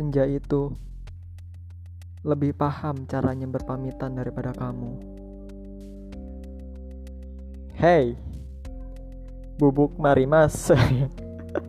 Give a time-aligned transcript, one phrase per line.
[0.00, 0.72] senja itu
[2.24, 4.96] lebih paham caranya berpamitan daripada kamu.
[7.76, 8.16] Hey,
[9.60, 10.72] bubuk marimas.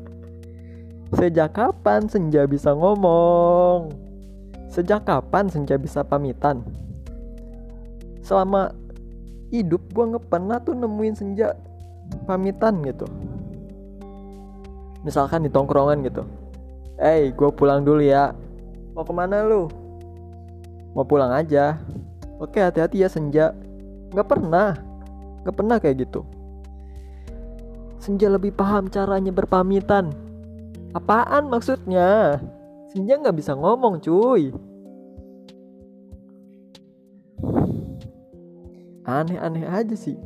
[1.19, 3.91] Sejak kapan senja bisa ngomong?
[4.71, 6.63] Sejak kapan senja bisa pamitan?
[8.23, 8.71] Selama
[9.51, 11.51] hidup gue nggak pernah tuh nemuin senja
[12.23, 13.03] pamitan gitu
[15.01, 16.23] misalkan di tongkrongan gitu
[17.01, 18.37] eh hey, gue pulang dulu ya.
[18.93, 19.65] Mau ke mana lu?
[20.93, 21.81] Mau pulang aja.
[22.37, 23.57] Oke hati-hati ya senja.
[24.13, 24.77] Nggak pernah.
[25.41, 26.21] Nggak pernah kayak gitu.
[27.97, 30.13] Senja lebih paham caranya berpamitan.
[30.93, 32.37] Apaan maksudnya?
[32.93, 34.53] Senja nggak bisa ngomong cuy.
[39.09, 40.21] Aneh-aneh aja sih.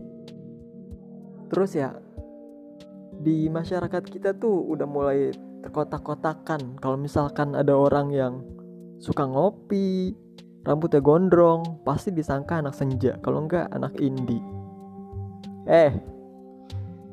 [1.47, 1.95] Terus ya
[3.15, 5.31] di masyarakat kita tuh udah mulai
[5.65, 6.77] terkotak-kotakan.
[6.77, 8.33] Kalau misalkan ada orang yang
[9.01, 10.13] suka ngopi
[10.61, 13.17] rambutnya gondrong pasti disangka anak senja.
[13.25, 14.39] Kalau enggak anak indie
[15.65, 15.97] eh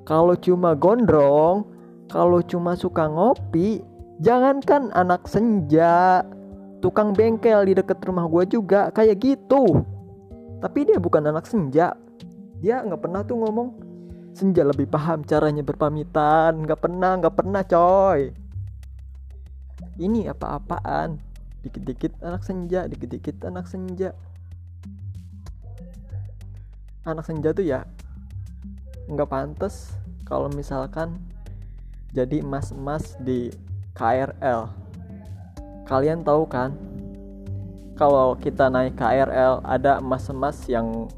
[0.04, 1.64] kalau cuma gondrong
[2.12, 3.80] kalau cuma suka ngopi
[4.20, 6.20] jangankan anak senja
[6.84, 9.80] tukang bengkel di deket rumah gue juga kayak gitu.
[10.60, 11.96] Tapi dia bukan anak senja.
[12.62, 13.68] Dia nggak pernah tuh ngomong
[14.32, 16.64] Senja lebih paham caranya berpamitan.
[16.64, 18.32] Gak pernah, gak pernah coy.
[19.98, 21.18] Ini apa-apaan?
[21.62, 24.16] Dikit-dikit anak senja, dikit-dikit anak senja.
[27.02, 27.82] Anak senja tuh ya
[29.10, 29.90] nggak pantas
[30.22, 31.18] kalau misalkan
[32.14, 33.50] jadi emas-emas di
[33.98, 34.70] KRL.
[35.90, 36.72] Kalian tahu kan?
[37.98, 41.10] Kalau kita naik KRL ada emas-emas yang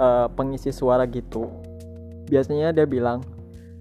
[0.00, 1.48] uh, pengisi suara gitu
[2.30, 3.26] Biasanya dia bilang,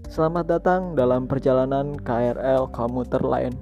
[0.10, 3.54] Selamat datang dalam perjalanan KRL komuter lain.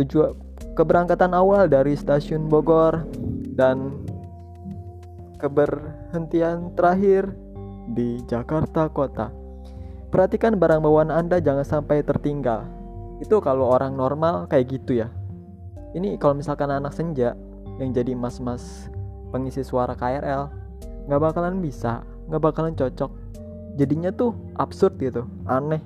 [0.00, 0.32] Tujuan
[0.72, 3.04] keberangkatan awal dari stasiun Bogor
[3.52, 4.00] dan
[5.36, 7.28] keberhentian terakhir
[7.92, 9.28] di Jakarta Kota.
[10.08, 12.64] Perhatikan barang bawaan Anda jangan sampai tertinggal.
[13.20, 15.12] Itu kalau orang normal kayak gitu ya.
[15.92, 17.36] Ini kalau misalkan anak senja
[17.76, 18.88] yang jadi mas-mas
[19.28, 20.48] pengisi suara KRL
[21.06, 23.10] nggak bakalan bisa, nggak bakalan cocok
[23.78, 25.82] jadinya tuh absurd gitu aneh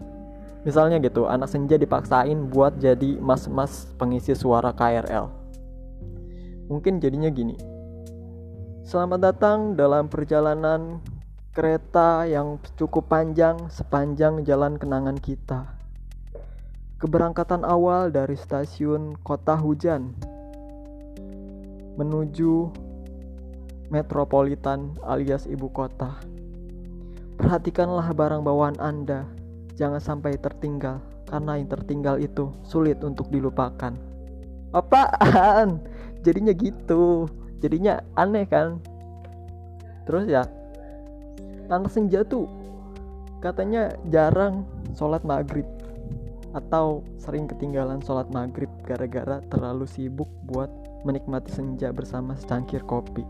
[0.64, 5.44] misalnya gitu anak senja dipaksain buat jadi mas-mas pengisi suara KRL
[6.68, 7.56] mungkin jadinya gini.
[8.84, 11.00] Selamat datang dalam perjalanan
[11.56, 15.72] kereta yang cukup panjang sepanjang jalan kenangan kita.
[17.00, 20.16] Keberangkatan awal dari stasiun kota hujan
[21.94, 22.72] menuju
[23.92, 26.16] metropolitan alias ibu kota.
[27.34, 29.28] Perhatikanlah barang bawaan Anda,
[29.74, 33.94] jangan sampai tertinggal, karena yang tertinggal itu sulit untuk dilupakan.
[34.74, 35.78] Apaan?
[36.24, 37.28] Jadinya gitu,
[37.62, 38.80] jadinya aneh kan?
[40.08, 40.42] Terus ya,
[41.68, 42.48] anak senja tuh
[43.44, 44.64] katanya jarang
[44.96, 45.68] sholat maghrib
[46.54, 50.70] atau sering ketinggalan sholat maghrib gara-gara terlalu sibuk buat
[51.04, 53.26] menikmati senja bersama secangkir kopi.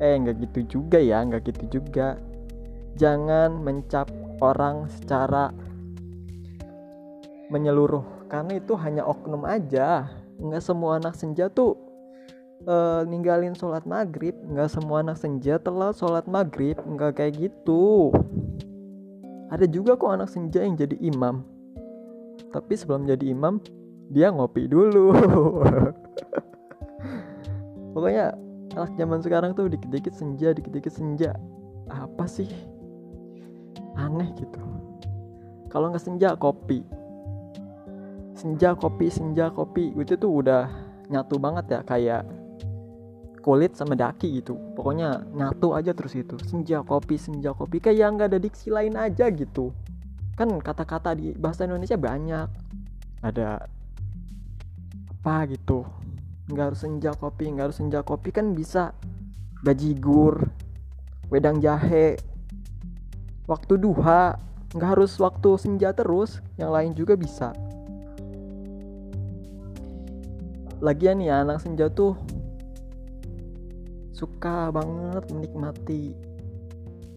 [0.00, 2.16] Eh nggak gitu juga ya, nggak gitu juga
[2.98, 5.52] jangan mencap orang secara
[7.52, 8.26] menyeluruh.
[8.30, 10.08] Karena itu hanya oknum aja.
[10.40, 11.76] Nggak semua anak senja tuh
[12.64, 14.32] uh, ninggalin sholat maghrib.
[14.48, 16.78] Nggak semua anak senja telat sholat maghrib.
[16.80, 18.14] Nggak kayak gitu.
[19.50, 21.42] Ada juga kok anak senja yang jadi imam.
[22.54, 23.58] Tapi sebelum jadi imam
[24.10, 25.10] dia ngopi dulu.
[27.94, 28.38] Pokoknya
[28.78, 31.34] anak zaman sekarang tuh dikit-dikit senja dikit-dikit senja.
[31.90, 32.46] Apa sih
[34.00, 34.60] aneh gitu.
[35.68, 36.82] Kalau nggak senja kopi.
[38.34, 39.92] Senja kopi senja kopi.
[39.94, 40.66] Itu tuh udah
[41.12, 42.22] nyatu banget ya kayak
[43.44, 44.56] kulit sama daki gitu.
[44.74, 47.78] Pokoknya nyatu aja terus itu senja kopi senja kopi.
[47.78, 49.70] Kayak nggak ada diksi lain aja gitu.
[50.34, 52.48] Kan kata-kata di bahasa Indonesia banyak.
[53.20, 53.68] Ada
[55.20, 55.84] apa gitu.
[56.50, 58.34] Nggak harus senja kopi nggak harus senja kopi.
[58.34, 58.96] Kan bisa
[59.60, 60.48] bajigur
[61.30, 62.18] wedang jahe
[63.50, 64.38] waktu duha
[64.70, 67.50] nggak harus waktu senja terus yang lain juga bisa.
[70.78, 72.14] Lagian ya anak senja tuh
[74.14, 76.14] suka banget menikmati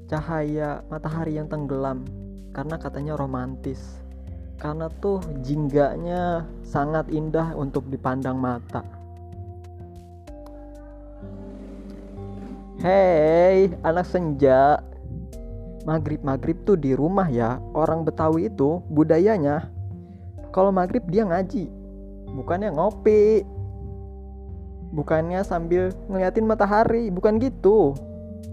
[0.09, 2.01] cahaya matahari yang tenggelam
[2.49, 4.01] karena katanya romantis.
[4.57, 8.81] Karena tuh jingganya sangat indah untuk dipandang mata.
[12.81, 14.81] Hei anak senja
[15.83, 19.67] maghrib maghrib tuh di rumah ya orang Betawi itu budayanya.
[20.55, 21.67] Kalau maghrib dia ngaji
[22.33, 23.43] bukannya ngopi.
[24.93, 27.97] Bukannya sambil ngeliatin matahari bukan gitu.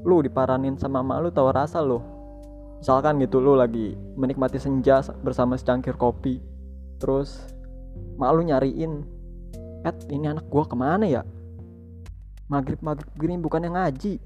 [0.03, 2.01] Lu diparanin sama mak lu tahu rasa lu.
[2.81, 6.41] Misalkan gitu lu lagi menikmati senja bersama secangkir kopi.
[6.97, 7.45] Terus
[8.17, 9.05] mak lu nyariin
[9.81, 11.23] Ed ini anak gua ke mana ya?
[12.49, 14.21] Maghrib maghrib gini bukannya ngaji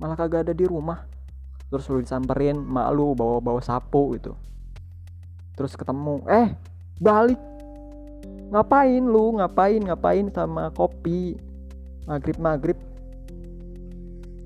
[0.00, 1.06] malah kagak ada di rumah
[1.72, 4.36] terus lu disamperin mak lu bawa bawa sapu gitu.
[5.56, 6.52] Terus ketemu eh
[7.00, 7.40] balik.
[8.52, 9.40] Ngapain lu?
[9.40, 9.80] Ngapain?
[9.80, 11.40] Ngapain sama kopi?
[12.04, 12.78] Maghrib maghrib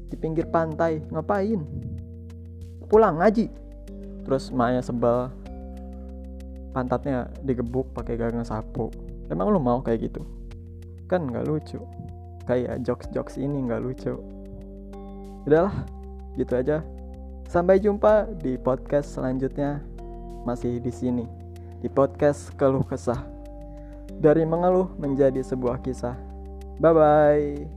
[0.06, 1.02] di pinggir pantai.
[1.10, 1.58] Ngapain?
[2.86, 3.50] Pulang ngaji.
[4.22, 5.26] Terus Maya sebel.
[6.70, 8.94] Pantatnya digebuk pakai gagang sapu.
[9.26, 10.22] Emang lu mau kayak gitu?
[11.10, 11.82] Kan nggak lucu.
[12.46, 14.14] Kayak jokes jokes ini nggak lucu.
[15.42, 15.74] Udahlah
[16.38, 16.86] gitu aja
[17.46, 19.82] sampai jumpa di podcast selanjutnya
[20.46, 21.26] masih di sini
[21.80, 23.36] di podcast keluh kesah
[24.16, 26.16] dari mengeluh menjadi sebuah kisah.
[26.80, 27.75] Bye bye.